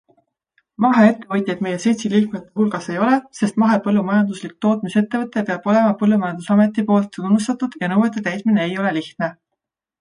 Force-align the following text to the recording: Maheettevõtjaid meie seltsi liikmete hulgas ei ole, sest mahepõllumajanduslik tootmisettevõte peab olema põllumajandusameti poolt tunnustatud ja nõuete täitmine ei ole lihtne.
Maheettevõtjaid 0.85 1.59
meie 1.65 1.81
seltsi 1.83 2.09
liikmete 2.13 2.61
hulgas 2.61 2.89
ei 2.93 2.97
ole, 3.03 3.19
sest 3.41 3.61
mahepõllumajanduslik 3.65 4.57
tootmisettevõte 4.67 5.45
peab 5.53 5.71
olema 5.75 5.95
põllumajandusameti 6.03 6.89
poolt 6.91 7.15
tunnustatud 7.21 7.81
ja 7.85 7.95
nõuete 7.95 8.29
täitmine 8.31 8.69
ei 8.69 8.77
ole 8.85 8.99
lihtne. 9.01 9.35